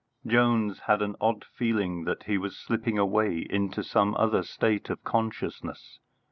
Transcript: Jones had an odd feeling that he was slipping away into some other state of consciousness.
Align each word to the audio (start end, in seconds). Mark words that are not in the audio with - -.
Jones 0.25 0.79
had 0.87 1.03
an 1.03 1.15
odd 1.21 1.45
feeling 1.45 2.05
that 2.05 2.23
he 2.23 2.35
was 2.35 2.57
slipping 2.57 2.97
away 2.97 3.45
into 3.51 3.83
some 3.83 4.15
other 4.17 4.41
state 4.41 4.89
of 4.89 5.03
consciousness. 5.03 5.99